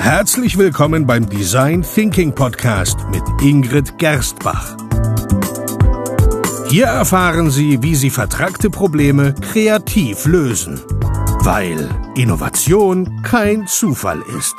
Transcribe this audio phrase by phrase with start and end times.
[0.00, 4.74] Herzlich willkommen beim Design Thinking Podcast mit Ingrid Gerstbach.
[6.70, 10.80] Hier erfahren Sie, wie Sie vertragte Probleme kreativ lösen,
[11.44, 11.86] weil
[12.16, 14.56] Innovation kein Zufall ist.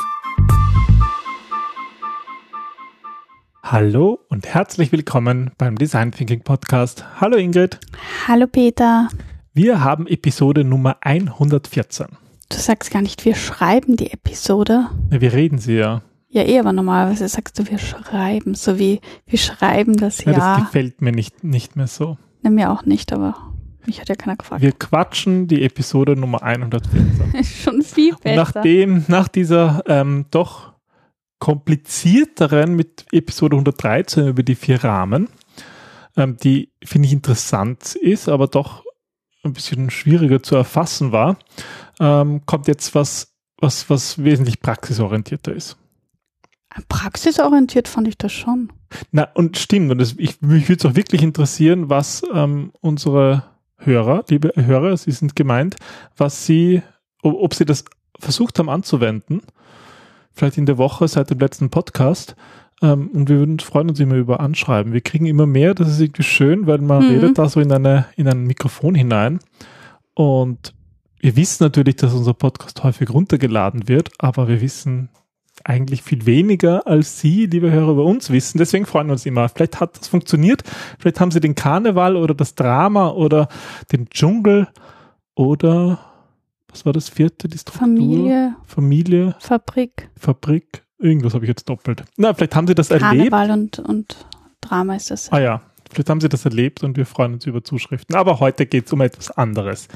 [3.64, 7.04] Hallo und herzlich willkommen beim Design Thinking Podcast.
[7.20, 7.80] Hallo Ingrid.
[8.28, 9.10] Hallo Peter.
[9.56, 12.06] Wir haben Episode Nummer 114.
[12.52, 14.88] Du sagst gar nicht, wir schreiben die Episode.
[15.10, 16.02] Ja, wir reden sie ja.
[16.30, 20.38] Ja, eh, aber normalerweise sagst du, wir schreiben, so wie wir schreiben das Ja, ja.
[20.58, 22.18] das gefällt mir nicht, nicht mehr so.
[22.42, 23.36] Na, mir auch nicht, aber
[23.86, 24.62] mich hat ja keiner gefragt.
[24.62, 27.34] Wir quatschen die Episode Nummer 114.
[27.40, 28.36] Ist schon viel Und besser.
[28.36, 30.74] nachdem, nach dieser ähm, doch
[31.40, 35.30] komplizierteren mit Episode 113 über die vier Rahmen,
[36.16, 38.84] ähm, die finde ich interessant ist, aber doch
[39.44, 41.38] ein bisschen schwieriger zu erfassen war,
[42.02, 45.78] ähm, kommt jetzt was, was, was wesentlich praxisorientierter ist.
[46.90, 48.72] Praxisorientiert fand ich das schon.
[49.12, 53.44] Na, und stimmt, und das, ich, mich würde es auch wirklich interessieren, was ähm, unsere
[53.78, 55.76] Hörer, liebe Hörer, Sie sind gemeint,
[56.18, 56.82] was Sie,
[57.22, 57.86] ob, ob Sie das
[58.20, 59.42] versucht haben anzuwenden,
[60.34, 62.36] vielleicht in der Woche seit dem letzten Podcast.
[62.82, 64.94] Ähm, und wir würden freuen uns immer über Anschreiben.
[64.94, 67.10] Wir kriegen immer mehr, das ist irgendwie schön, weil man Mhm.
[67.10, 69.40] redet da so in, eine, in ein Mikrofon hinein.
[70.14, 70.74] Und
[71.22, 75.10] wir wissen natürlich, dass unser Podcast häufig runtergeladen wird, aber wir wissen
[75.64, 78.58] eigentlich viel weniger als Sie, liebe Hörer, über uns wissen.
[78.58, 79.48] Deswegen freuen wir uns immer.
[79.48, 80.64] Vielleicht hat das funktioniert.
[80.98, 83.48] Vielleicht haben Sie den Karneval oder das Drama oder
[83.92, 84.68] den Dschungel
[85.36, 86.00] oder
[86.70, 87.48] was war das vierte?
[87.48, 87.88] Die Struktur?
[87.88, 90.84] Familie, Familie, Fabrik, Fabrik.
[90.98, 92.04] Irgendwas habe ich jetzt doppelt.
[92.18, 93.32] Na, vielleicht haben Sie das erlebt.
[93.32, 94.26] Karneval und, und
[94.62, 95.32] Drama ist das.
[95.32, 95.62] Ah ja,
[95.92, 98.16] vielleicht haben Sie das erlebt und wir freuen uns über Zuschriften.
[98.16, 99.88] Aber heute geht es um etwas anderes.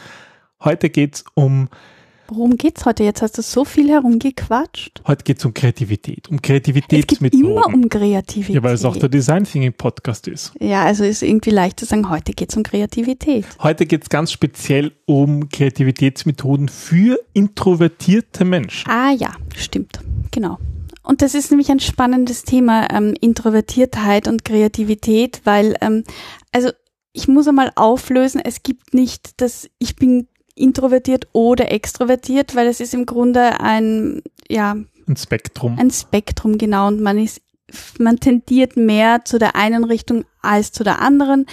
[0.65, 1.69] Heute geht es um
[2.27, 3.03] Worum geht's heute?
[3.03, 5.03] Jetzt hast du so viel herumgequatscht.
[5.05, 8.55] heute geht's um Kreativität, um Es geht immer um Kreativität.
[8.55, 10.51] ja, weil es auch der Design Thinking Podcast ist.
[10.59, 13.45] Ja, also ist irgendwie leicht zu sagen, heute geht's um Kreativität.
[13.61, 18.89] Heute geht es ganz speziell um Kreativitätsmethoden für introvertierte Menschen.
[18.89, 19.99] Ah ja, stimmt.
[20.31, 20.57] Genau.
[21.03, 26.03] Und das ist nämlich ein spannendes Thema, ähm, Introvertiertheit und Kreativität, weil, ähm,
[26.51, 26.71] also
[27.13, 32.79] ich muss einmal auflösen, es gibt nicht das, ich bin introvertiert oder extrovertiert, weil es
[32.79, 34.75] ist im Grunde ein, ja,
[35.07, 35.77] Ein Spektrum.
[35.77, 37.41] ein Spektrum, genau, und man ist,
[37.99, 41.45] man tendiert mehr zu der einen Richtung als zu der anderen.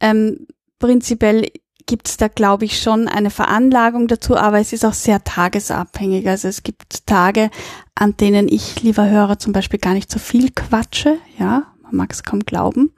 [0.00, 0.46] Ähm,
[0.78, 1.46] prinzipiell
[1.86, 6.28] gibt es da, glaube ich, schon eine Veranlagung dazu, aber es ist auch sehr tagesabhängig.
[6.28, 7.50] Also es gibt Tage,
[7.94, 12.12] an denen ich, lieber Hörer, zum Beispiel gar nicht so viel quatsche, ja, man mag
[12.12, 12.92] es kaum glauben,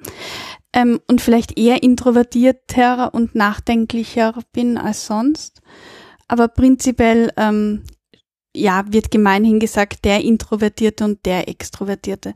[0.72, 5.62] ähm, und vielleicht eher introvertierter und nachdenklicher bin als sonst.
[6.28, 7.82] Aber prinzipiell ähm,
[8.54, 12.34] ja, wird gemeinhin gesagt, der Introvertierte und der Extrovertierte.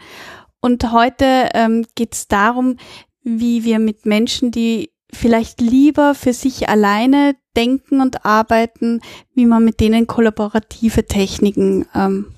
[0.61, 2.77] Und heute ähm, geht es darum,
[3.23, 9.01] wie wir mit Menschen, die vielleicht lieber für sich alleine denken und arbeiten,
[9.35, 12.35] wie man mit denen kollaborative Techniken ähm,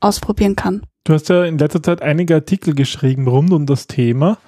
[0.00, 0.82] ausprobieren kann.
[1.04, 4.38] Du hast ja in letzter Zeit einige Artikel geschrieben rund um das Thema.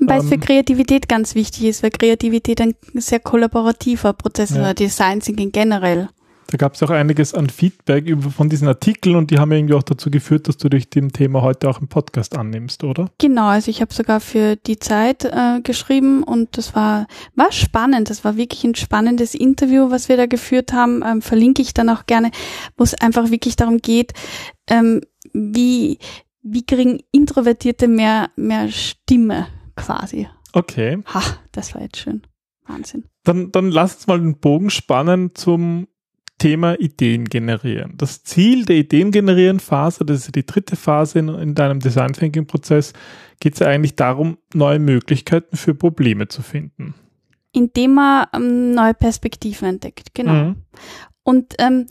[0.00, 0.40] Weil es für Ähm.
[0.40, 4.62] Kreativität ganz wichtig ist, weil Kreativität ein sehr kollaborativer Prozess ist, Ja.
[4.62, 6.08] oder Design Thinking generell.
[6.48, 9.84] Da gab es auch einiges an Feedback von diesen Artikeln und die haben irgendwie auch
[9.84, 13.08] dazu geführt, dass du dich dem Thema heute auch im Podcast annimmst, oder?
[13.18, 17.06] Genau, also ich habe sogar für die Zeit äh, geschrieben und das war
[17.36, 18.10] war spannend.
[18.10, 21.04] Das war wirklich ein spannendes Interview, was wir da geführt haben.
[21.06, 22.32] Ähm, verlinke ich dann auch gerne,
[22.76, 24.12] wo es einfach wirklich darum geht,
[24.68, 25.02] ähm,
[25.32, 25.98] wie
[26.42, 29.46] wie kriegen Introvertierte mehr mehr Stimme
[29.80, 30.28] quasi.
[30.52, 31.02] Okay.
[31.06, 32.22] Ha, das war jetzt schön.
[32.66, 33.04] Wahnsinn.
[33.24, 35.88] Dann, dann lass uns mal den Bogen spannen zum
[36.38, 37.94] Thema Ideen generieren.
[37.98, 41.80] Das Ziel der Ideen generieren Phase, das ist ja die dritte Phase in, in deinem
[41.80, 42.94] Design Thinking Prozess,
[43.40, 46.94] geht es ja eigentlich darum, neue Möglichkeiten für Probleme zu finden.
[47.52, 50.32] Indem man ähm, neue Perspektiven entdeckt, genau.
[50.32, 50.56] Mhm.
[51.24, 51.86] Und ähm,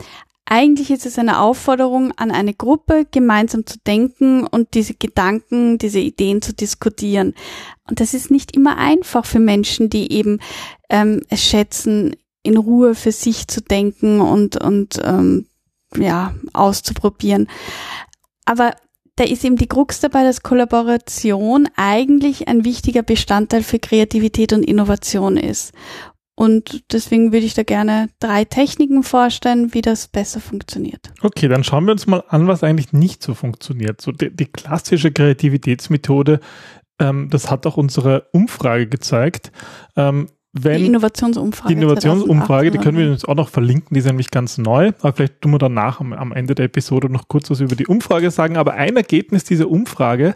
[0.52, 6.00] eigentlich ist es eine Aufforderung an eine Gruppe, gemeinsam zu denken und diese Gedanken, diese
[6.00, 7.36] Ideen zu diskutieren.
[7.88, 10.40] Und das ist nicht immer einfach für Menschen, die eben
[10.90, 15.46] ähm, es schätzen, in Ruhe für sich zu denken und, und ähm,
[15.96, 17.48] ja, auszuprobieren.
[18.46, 18.74] Aber
[19.18, 24.64] da ist eben die Krux dabei, dass Kollaboration eigentlich ein wichtiger Bestandteil für Kreativität und
[24.64, 25.74] Innovation ist.
[26.40, 31.12] Und deswegen würde ich da gerne drei Techniken vorstellen, wie das besser funktioniert.
[31.22, 34.00] Okay, dann schauen wir uns mal an, was eigentlich nicht so funktioniert.
[34.00, 36.40] So die, die klassische Kreativitätsmethode,
[36.98, 39.52] ähm, das hat auch unsere Umfrage gezeigt,
[39.98, 41.68] ähm, wenn die Innovationsumfrage.
[41.68, 44.92] die Innovationsumfrage, die 2018 können wir uns auch noch verlinken, die ist nämlich ganz neu.
[45.02, 47.86] Aber vielleicht tun wir danach am, am Ende der Episode noch kurz was über die
[47.86, 48.58] Umfrage sagen.
[48.58, 50.36] Aber ein Ergebnis dieser Umfrage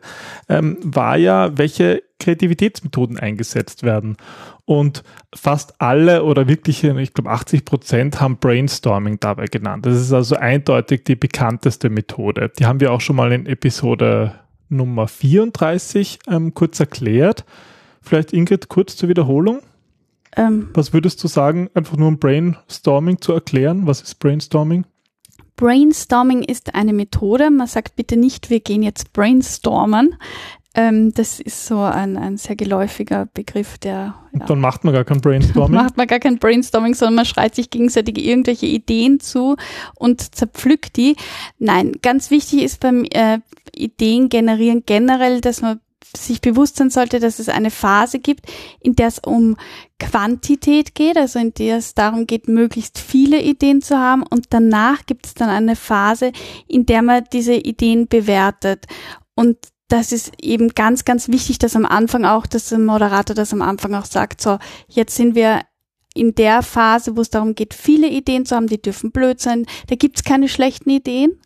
[0.49, 4.17] ähm, war ja, welche Kreativitätsmethoden eingesetzt werden.
[4.65, 5.03] Und
[5.35, 9.85] fast alle oder wirklich, ich glaube 80 Prozent haben Brainstorming dabei genannt.
[9.87, 12.51] Das ist also eindeutig die bekannteste Methode.
[12.59, 14.35] Die haben wir auch schon mal in Episode
[14.69, 17.45] Nummer 34 ähm, kurz erklärt.
[18.01, 19.61] Vielleicht Ingrid kurz zur Wiederholung.
[20.35, 23.87] Ähm, Was würdest du sagen, einfach nur um Brainstorming zu erklären?
[23.87, 24.85] Was ist Brainstorming?
[25.55, 27.51] Brainstorming ist eine Methode.
[27.51, 30.15] Man sagt bitte nicht, wir gehen jetzt brainstormen.
[30.75, 35.03] Ähm, das ist so ein, ein sehr geläufiger Begriff, der ja, dann macht man gar
[35.03, 35.75] kein Brainstorming.
[35.75, 39.55] macht man gar kein Brainstorming, sondern man schreit sich gegenseitig irgendwelche Ideen zu
[39.95, 41.15] und zerpflückt die.
[41.59, 43.39] Nein, ganz wichtig ist beim äh,
[43.75, 45.79] Ideen generieren generell, dass man
[46.15, 48.45] sich bewusst sein sollte, dass es eine Phase gibt,
[48.79, 49.57] in der es um
[49.99, 54.23] Quantität geht, also in der es darum geht, möglichst viele Ideen zu haben.
[54.23, 56.31] Und danach gibt es dann eine Phase,
[56.67, 58.85] in der man diese Ideen bewertet.
[59.35, 59.57] Und
[59.87, 63.61] das ist eben ganz, ganz wichtig, dass am Anfang auch, dass der Moderator das am
[63.61, 64.57] Anfang auch sagt, so,
[64.87, 65.61] jetzt sind wir
[66.15, 69.65] in der Phase, wo es darum geht, viele Ideen zu haben, die dürfen blöd sein,
[69.87, 71.39] da gibt's keine schlechten Ideen.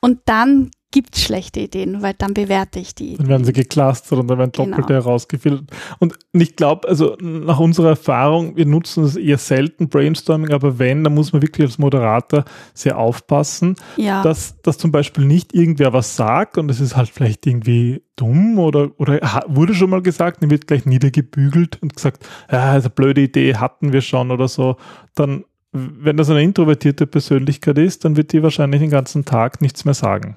[0.00, 3.16] Und dann gibt's schlechte Ideen, weil dann bewerte ich die.
[3.16, 4.68] Dann werden sie geclustert und dann werden Genau.
[4.76, 5.64] doppelte herausgefiltert.
[5.98, 11.02] Und ich glaube, also nach unserer Erfahrung, wir nutzen es eher selten, Brainstorming, aber wenn,
[11.02, 12.44] dann muss man wirklich als Moderator
[12.74, 14.22] sehr aufpassen, Ja.
[14.22, 18.60] dass, dass zum Beispiel nicht irgendwer was sagt und es ist halt vielleicht irgendwie dumm
[18.60, 19.18] oder, oder
[19.48, 23.92] wurde schon mal gesagt, dann wird gleich niedergebügelt und gesagt, ja, also blöde Idee hatten
[23.92, 24.76] wir schon oder so.
[25.16, 25.42] Dann,
[25.72, 29.94] wenn das eine introvertierte Persönlichkeit ist, dann wird die wahrscheinlich den ganzen Tag nichts mehr
[29.94, 30.36] sagen.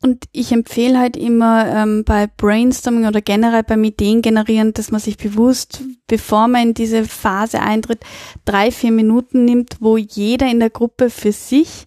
[0.00, 5.00] Und ich empfehle halt immer ähm, bei Brainstorming oder generell beim Ideen generieren, dass man
[5.00, 8.04] sich bewusst, bevor man in diese Phase eintritt,
[8.44, 11.86] drei, vier Minuten nimmt, wo jeder in der Gruppe für sich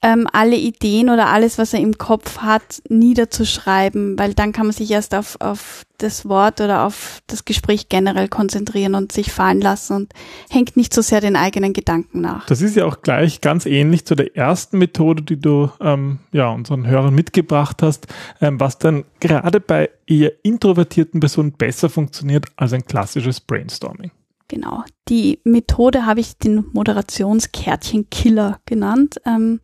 [0.00, 4.72] ähm, alle Ideen oder alles, was er im Kopf hat, niederzuschreiben, weil dann kann man
[4.72, 9.60] sich erst auf, auf das Wort oder auf das Gespräch generell konzentrieren und sich fallen
[9.60, 10.12] lassen und
[10.48, 12.46] hängt nicht so sehr den eigenen Gedanken nach.
[12.46, 16.48] Das ist ja auch gleich ganz ähnlich zu der ersten Methode, die du ähm, ja,
[16.50, 18.06] unseren Hörern mitgebracht hast,
[18.40, 24.12] ähm, was dann gerade bei eher introvertierten Personen besser funktioniert als ein klassisches Brainstorming.
[24.48, 24.82] Genau.
[25.08, 29.60] Die Methode habe ich den Moderationskärtchenkiller genannt, ähm,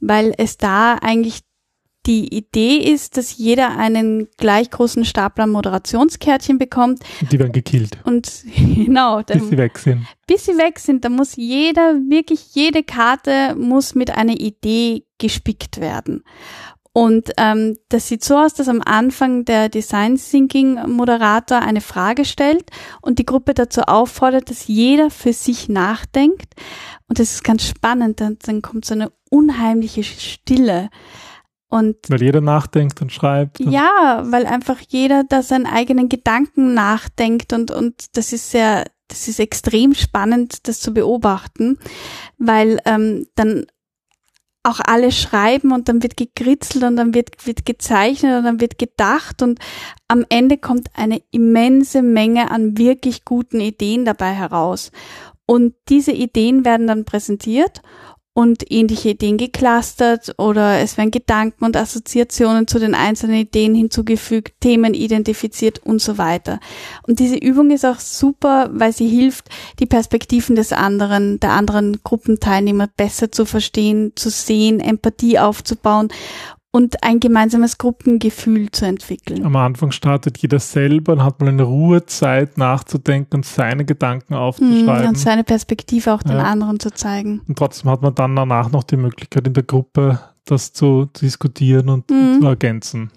[0.00, 1.40] weil es da eigentlich
[2.06, 7.52] die Idee ist, dass jeder einen gleich großen Stapel an Moderationskärtchen bekommt Und die werden
[7.52, 10.06] gekillt, und genau, bis sie dann, weg sind.
[10.26, 15.80] bis sie weg sind, da muss jeder, wirklich jede Karte muss mit einer Idee gespickt
[15.80, 16.22] werden.
[16.98, 22.24] Und ähm, das sieht so aus, dass am Anfang der Design Thinking Moderator eine Frage
[22.24, 26.56] stellt und die Gruppe dazu auffordert, dass jeder für sich nachdenkt.
[27.06, 30.90] Und das ist ganz spannend, dann, dann kommt so eine unheimliche Stille.
[31.68, 33.60] Und Weil jeder nachdenkt und schreibt.
[33.60, 38.86] Und ja, weil einfach jeder da seinen eigenen Gedanken nachdenkt und, und das ist sehr,
[39.06, 41.78] das ist extrem spannend, das zu beobachten,
[42.38, 43.66] weil ähm, dann
[44.62, 48.78] auch alle schreiben und dann wird gekritzelt und dann wird, wird gezeichnet und dann wird
[48.78, 49.58] gedacht und
[50.08, 54.90] am Ende kommt eine immense Menge an wirklich guten Ideen dabei heraus.
[55.46, 57.80] Und diese Ideen werden dann präsentiert
[58.38, 64.60] und ähnliche Ideen geclustert oder es werden Gedanken und Assoziationen zu den einzelnen Ideen hinzugefügt,
[64.60, 66.60] Themen identifiziert und so weiter.
[67.02, 69.48] Und diese Übung ist auch super, weil sie hilft,
[69.80, 76.08] die Perspektiven des anderen, der anderen Gruppenteilnehmer besser zu verstehen, zu sehen, Empathie aufzubauen
[76.70, 79.44] und ein gemeinsames Gruppengefühl zu entwickeln.
[79.44, 84.40] Am Anfang startet jeder selber und hat mal eine Ruhezeit nachzudenken und seine Gedanken Mhm,
[84.40, 85.08] aufzuschreiben.
[85.08, 86.44] Und seine Perspektive auch den Ja.
[86.44, 87.40] anderen zu zeigen.
[87.48, 91.88] Und trotzdem hat man dann danach noch die Möglichkeit in der Gruppe, das zu diskutieren
[91.88, 92.40] und Mhm.
[92.40, 93.10] zu ergänzen.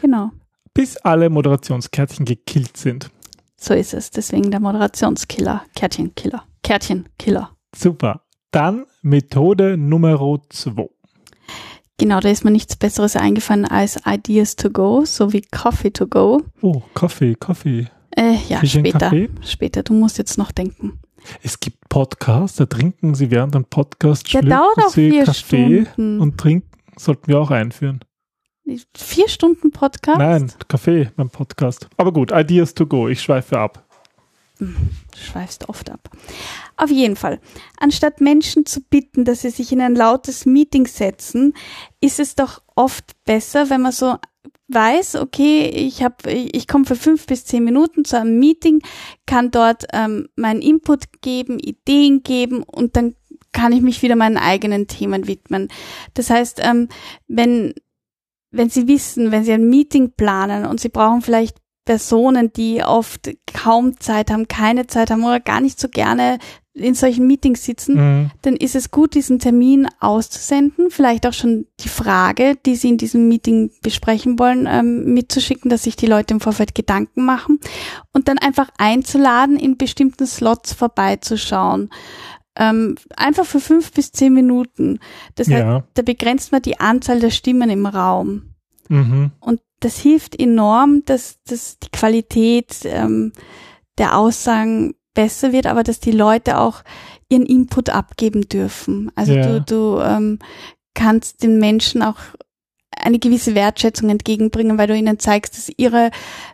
[0.00, 0.30] Genau.
[0.74, 3.10] Bis alle Moderationskärtchen gekillt sind.
[3.56, 4.10] So ist es.
[4.10, 7.50] Deswegen der Moderationskiller, Kärtchenkiller, Kärtchenkiller.
[7.74, 8.22] Super.
[8.50, 10.18] Dann Methode Nummer
[10.50, 10.88] 2.
[11.98, 16.42] Genau, da ist mir nichts Besseres eingefallen als Ideas to go, sowie Coffee to go.
[16.60, 17.86] Oh, Kaffee, Kaffee.
[18.10, 19.10] Äh, ja, Fisch später.
[19.42, 19.82] Später.
[19.82, 21.00] Du musst jetzt noch denken.
[21.42, 26.20] Es gibt Podcasts, da trinken sie während dem Podcast Der dauert auch vier Kaffee Stunden.
[26.20, 26.70] und trinken.
[26.98, 28.00] Sollten wir auch einführen.
[28.96, 30.18] Vier Stunden Podcast?
[30.18, 31.88] Nein, Kaffee beim Podcast.
[31.96, 33.08] Aber gut, Ideas to go.
[33.08, 33.85] Ich schweife ab.
[34.58, 34.74] Du
[35.16, 36.10] schweifst oft ab.
[36.76, 37.40] Auf jeden Fall.
[37.78, 41.54] Anstatt Menschen zu bitten, dass sie sich in ein lautes Meeting setzen,
[42.00, 44.16] ist es doch oft besser, wenn man so
[44.68, 48.80] weiß, okay, ich habe, ich komme für fünf bis zehn Minuten zu einem Meeting,
[49.26, 53.14] kann dort ähm, meinen Input geben, Ideen geben und dann
[53.52, 55.68] kann ich mich wieder meinen eigenen Themen widmen.
[56.14, 56.88] Das heißt, ähm,
[57.28, 57.74] wenn
[58.50, 63.30] wenn Sie wissen, wenn Sie ein Meeting planen und Sie brauchen vielleicht Personen, die oft
[63.54, 66.38] kaum Zeit haben, keine Zeit haben oder gar nicht so gerne
[66.74, 68.30] in solchen Meetings sitzen, mhm.
[68.42, 72.98] dann ist es gut, diesen Termin auszusenden, vielleicht auch schon die Frage, die Sie in
[72.98, 77.60] diesem Meeting besprechen wollen, ähm, mitzuschicken, dass sich die Leute im Vorfeld Gedanken machen
[78.12, 81.88] und dann einfach einzuladen, in bestimmten Slots vorbeizuschauen.
[82.58, 84.98] Ähm, einfach für fünf bis zehn Minuten.
[85.34, 85.84] Das heißt, ja.
[85.94, 88.55] da begrenzt man die Anzahl der Stimmen im Raum.
[88.88, 89.32] Mhm.
[89.40, 93.32] Und das hilft enorm, dass, dass die Qualität ähm,
[93.98, 96.82] der Aussagen besser wird, aber dass die Leute auch
[97.28, 99.10] ihren Input abgeben dürfen.
[99.14, 99.58] Also ja.
[99.58, 100.38] du, du ähm,
[100.94, 102.18] kannst den Menschen auch
[103.06, 106.10] eine gewisse Wertschätzung entgegenbringen, weil du ihnen zeigst, dass ihre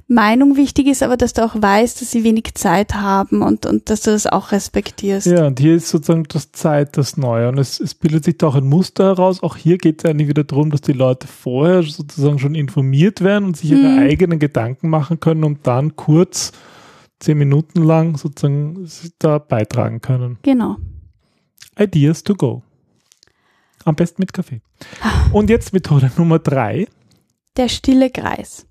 [0.06, 3.88] Meinung wichtig ist, aber dass du auch weißt, dass sie wenig Zeit haben und, und
[3.88, 5.26] dass du das auch respektierst.
[5.26, 8.48] Ja, und hier ist sozusagen das Zeit das Neue und es, es bildet sich da
[8.48, 9.42] auch ein Muster heraus.
[9.42, 13.46] Auch hier geht es eigentlich wieder darum, dass die Leute vorher sozusagen schon informiert werden
[13.46, 13.98] und sich ihre hm.
[13.98, 16.52] eigenen Gedanken machen können und dann kurz
[17.18, 18.86] zehn Minuten lang sozusagen
[19.18, 20.38] da beitragen können.
[20.42, 20.76] Genau.
[21.78, 22.62] Ideas to go.
[23.84, 24.60] Am besten mit Kaffee.
[25.32, 26.86] Und jetzt Methode Nummer drei.
[27.56, 28.66] Der stille Kreis.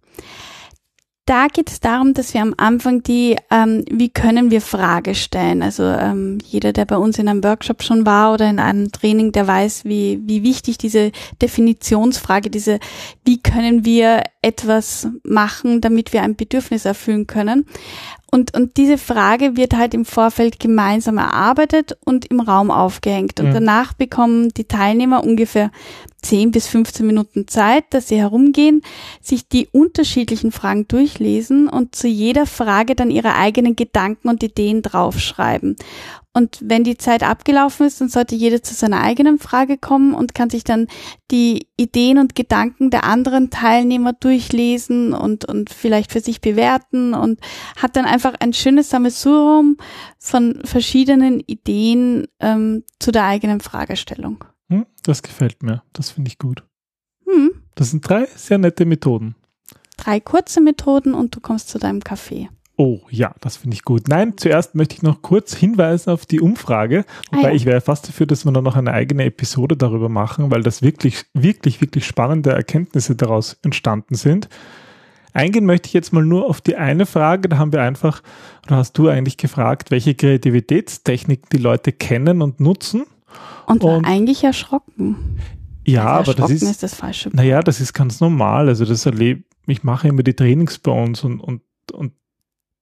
[1.26, 5.62] Da geht es darum, dass wir am Anfang die, ähm, wie können wir Frage stellen.
[5.62, 9.32] Also ähm, jeder, der bei uns in einem Workshop schon war oder in einem Training,
[9.32, 12.80] der weiß, wie, wie wichtig diese Definitionsfrage, diese,
[13.24, 17.68] wie können wir etwas machen, damit wir ein Bedürfnis erfüllen können.
[18.34, 23.42] Und, und diese Frage wird halt im Vorfeld gemeinsam erarbeitet und im Raum aufgehängt.
[23.42, 23.54] Und mhm.
[23.54, 25.70] danach bekommen die Teilnehmer ungefähr
[26.22, 28.84] 10 bis 15 Minuten Zeit, dass sie herumgehen,
[29.22, 34.82] sich die unterschiedlichen Fragen durchlesen und zu jeder Frage dann ihre eigenen Gedanken und Ideen
[34.82, 35.76] draufschreiben.
[36.34, 40.34] Und wenn die Zeit abgelaufen ist, dann sollte jeder zu seiner eigenen Frage kommen und
[40.34, 40.88] kann sich dann
[41.30, 47.42] die Ideen und Gedanken der anderen Teilnehmer durchlesen und, und vielleicht für sich bewerten und
[47.76, 49.76] hat dann einfach ein schönes Sammelsurium
[50.20, 54.46] von verschiedenen Ideen ähm, zu der eigenen Fragestellung.
[54.70, 55.84] Hm, das gefällt mir.
[55.92, 56.64] Das finde ich gut.
[57.26, 57.52] Hm.
[57.76, 59.36] Das sind drei sehr nette Methoden.
[59.98, 62.50] Drei kurze Methoden und du kommst zu deinem Kaffee.
[62.84, 64.08] Oh ja, das finde ich gut.
[64.08, 67.56] Nein, zuerst möchte ich noch kurz hinweisen auf die Umfrage, wobei ah, ja.
[67.56, 70.82] ich wäre fast dafür, dass wir dann noch eine eigene Episode darüber machen, weil das
[70.82, 74.50] wirklich, wirklich, wirklich spannende Erkenntnisse daraus entstanden sind.
[75.32, 78.24] Eingehen möchte ich jetzt mal nur auf die eine Frage, da haben wir einfach,
[78.66, 83.04] oder hast du eigentlich gefragt, welche Kreativitätstechniken die Leute kennen und nutzen.
[83.68, 85.38] Und und, eigentlich erschrocken.
[85.86, 87.30] Ja, also aber das ist, ist das falsche.
[87.32, 88.70] Naja, das ist ganz normal.
[88.70, 91.62] Also das erlebe ich mache immer die Trainings bei uns und, und,
[91.94, 92.14] und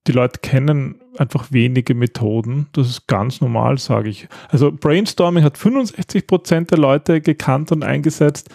[0.06, 2.68] die Leute kennen einfach wenige Methoden.
[2.72, 4.28] Das ist ganz normal, sage ich.
[4.48, 8.48] Also Brainstorming hat 65 Prozent der Leute gekannt und eingesetzt.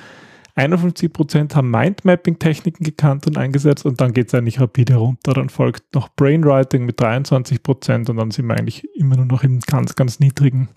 [0.56, 5.34] 51 Prozent haben Mindmapping-Techniken gekannt und eingesetzt und dann geht es eigentlich rapide runter.
[5.34, 9.44] Dann folgt noch Brainwriting mit 23 Prozent und dann sind wir eigentlich immer nur noch
[9.44, 10.70] im ganz, ganz niedrigen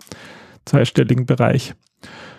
[0.65, 1.73] zweistelligen Bereich.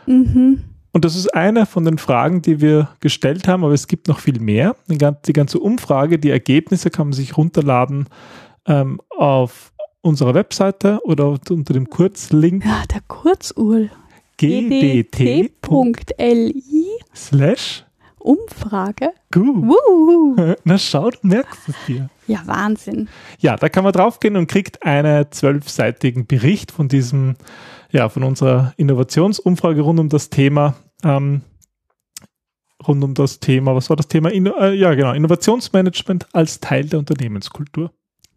[0.06, 0.64] Mhm.
[0.92, 4.18] Und das ist eine von den Fragen, die wir gestellt haben, aber es gibt noch
[4.18, 4.74] viel mehr.
[4.88, 8.08] Die ganze Umfrage, die Ergebnisse kann man sich runterladen
[8.66, 12.64] ähm, auf unserer Webseite oder unter dem Kurzlink.
[12.64, 13.90] Ja, der Kurzurl.
[14.38, 15.50] gdt.li
[17.14, 17.84] slash
[18.18, 19.12] Umfrage.
[19.32, 19.76] Gut.
[20.64, 22.10] Na schau, du merkst es dir.
[22.26, 23.08] Ja, Wahnsinn.
[23.38, 27.36] Ja, da kann man draufgehen und kriegt einen zwölfseitigen Bericht von diesem
[27.92, 31.42] ja, von unserer Innovationsumfrage rund um das Thema, ähm,
[32.86, 34.30] rund um das Thema, was war das Thema?
[34.30, 37.92] Inno äh, ja, genau, Innovationsmanagement als Teil der Unternehmenskultur.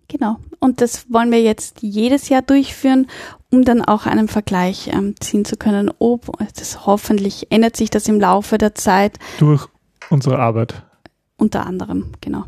[0.07, 0.37] Genau.
[0.59, 3.07] Und das wollen wir jetzt jedes Jahr durchführen,
[3.51, 5.91] um dann auch einen Vergleich ähm, ziehen zu können.
[5.97, 9.17] Ob das hoffentlich ändert sich das im Laufe der Zeit.
[9.39, 9.67] Durch
[10.09, 10.83] unsere Arbeit.
[11.37, 12.45] Unter anderem, genau.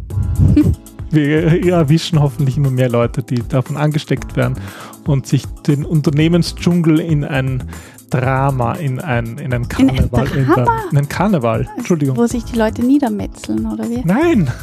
[1.11, 4.55] wir erwischen hoffentlich immer mehr Leute, die davon angesteckt werden
[5.05, 7.63] und sich den Unternehmensdschungel in ein
[8.09, 12.17] Drama, in ein, in ein Karneval, in, ein in einen Karneval, Entschuldigung.
[12.17, 14.01] Wo sich die Leute niedermetzeln, oder wie?
[14.05, 14.51] Nein!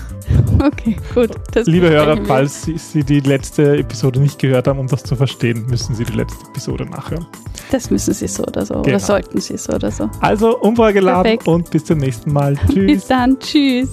[0.62, 1.30] Okay, gut.
[1.66, 5.66] Liebe Hörer, falls Sie, Sie die letzte Episode nicht gehört haben, um das zu verstehen,
[5.66, 7.26] müssen Sie die letzte Episode nachhören.
[7.70, 8.84] Das müssen Sie so oder so, genau.
[8.84, 10.08] oder sollten Sie so oder so.
[10.20, 12.56] Also, Umfrage geladen und bis zum nächsten Mal.
[12.68, 12.86] Tschüss.
[12.86, 13.90] Bis dann, tschüss.